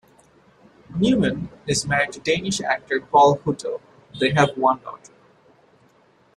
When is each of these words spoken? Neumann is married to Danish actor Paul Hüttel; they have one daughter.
Neumann 0.95 1.47
is 1.67 1.85
married 1.85 2.11
to 2.13 2.19
Danish 2.21 2.59
actor 2.59 3.01
Paul 3.01 3.37
Hüttel; 3.37 3.79
they 4.19 4.31
have 4.31 4.57
one 4.57 4.79
daughter. 4.79 5.13